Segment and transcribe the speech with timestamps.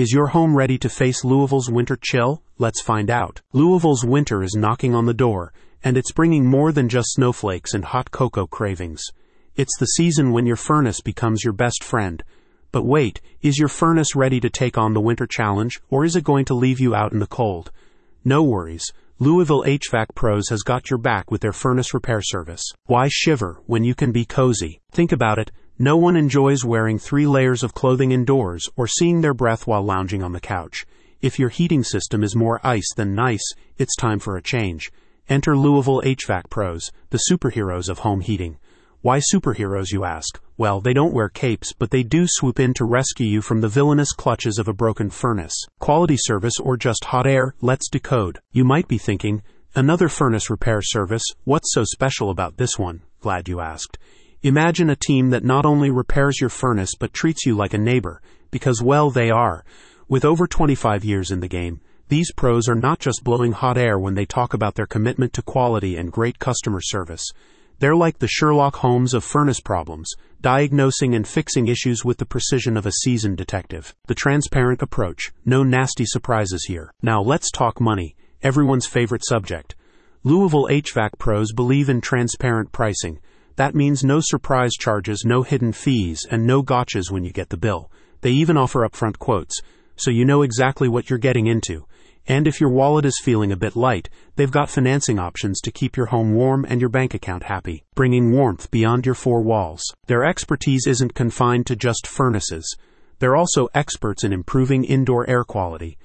[0.00, 2.42] Is your home ready to face Louisville's winter chill?
[2.56, 3.42] Let's find out.
[3.52, 5.52] Louisville's winter is knocking on the door,
[5.84, 9.02] and it's bringing more than just snowflakes and hot cocoa cravings.
[9.56, 12.22] It's the season when your furnace becomes your best friend.
[12.72, 16.24] But wait, is your furnace ready to take on the winter challenge, or is it
[16.24, 17.70] going to leave you out in the cold?
[18.24, 18.90] No worries.
[19.18, 22.72] Louisville HVAC Pros has got your back with their furnace repair service.
[22.86, 24.80] Why shiver when you can be cozy?
[24.92, 25.50] Think about it.
[25.82, 30.22] No one enjoys wearing three layers of clothing indoors or seeing their breath while lounging
[30.22, 30.84] on the couch.
[31.22, 34.92] If your heating system is more ice than nice, it's time for a change.
[35.26, 38.58] Enter Louisville HVAC Pros, the superheroes of home heating.
[39.00, 40.38] Why superheroes, you ask?
[40.58, 43.68] Well, they don't wear capes, but they do swoop in to rescue you from the
[43.68, 45.64] villainous clutches of a broken furnace.
[45.78, 47.54] Quality service or just hot air?
[47.62, 48.40] Let's decode.
[48.52, 49.42] You might be thinking,
[49.74, 53.00] another furnace repair service, what's so special about this one?
[53.22, 53.96] Glad you asked.
[54.42, 58.22] Imagine a team that not only repairs your furnace but treats you like a neighbor,
[58.50, 59.66] because well, they are.
[60.08, 63.98] With over 25 years in the game, these pros are not just blowing hot air
[63.98, 67.22] when they talk about their commitment to quality and great customer service.
[67.80, 72.78] They're like the Sherlock Holmes of furnace problems, diagnosing and fixing issues with the precision
[72.78, 73.94] of a seasoned detective.
[74.06, 76.94] The transparent approach, no nasty surprises here.
[77.02, 79.76] Now let's talk money, everyone's favorite subject.
[80.24, 83.18] Louisville HVAC pros believe in transparent pricing.
[83.60, 87.58] That means no surprise charges, no hidden fees, and no gotchas when you get the
[87.58, 87.90] bill.
[88.22, 89.60] They even offer upfront quotes,
[89.96, 91.84] so you know exactly what you're getting into.
[92.26, 95.94] And if your wallet is feeling a bit light, they've got financing options to keep
[95.94, 99.82] your home warm and your bank account happy, bringing warmth beyond your four walls.
[100.06, 102.78] Their expertise isn't confined to just furnaces.
[103.18, 105.98] They're also experts in improving indoor air quality.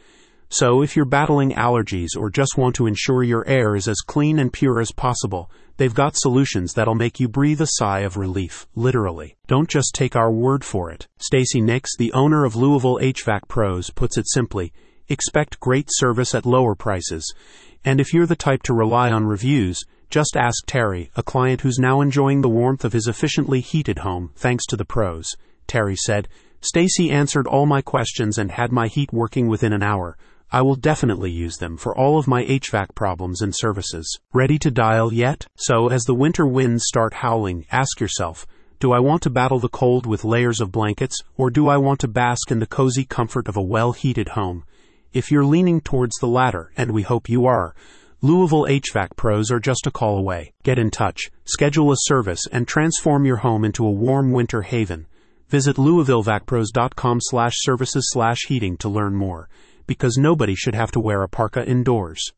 [0.57, 4.39] So if you're battling allergies or just want to ensure your air is as clean
[4.39, 8.65] and pure as possible, they've got solutions that'll make you breathe a sigh of relief,
[8.73, 9.35] literally.
[9.47, 11.09] Don't just take our word for it.
[11.17, 14.71] Stacy Nix, the owner of Louisville HVAC Pros, puts it simply,
[15.09, 17.33] expect great service at lower prices.
[17.83, 21.79] And if you're the type to rely on reviews, just ask Terry, a client who's
[21.79, 25.35] now enjoying the warmth of his efficiently heated home thanks to the pros.
[25.67, 26.29] Terry said,
[26.61, 30.15] Stacy answered all my questions and had my heat working within an hour.
[30.51, 34.19] I will definitely use them for all of my HVAC problems and services.
[34.33, 35.47] Ready to dial yet?
[35.55, 38.45] So, as the winter winds start howling, ask yourself,
[38.79, 41.99] do I want to battle the cold with layers of blankets, or do I want
[42.01, 44.63] to bask in the cozy comfort of a well heated home?
[45.13, 47.73] If you're leaning towards the latter, and we hope you are,
[48.21, 50.51] Louisville HVAC pros are just a call away.
[50.63, 55.07] Get in touch, schedule a service, and transform your home into a warm winter haven.
[55.47, 59.47] Visit louisvillehvacpros.com slash services slash heating to learn more,
[59.87, 62.31] because nobody should have to wear a parka indoors.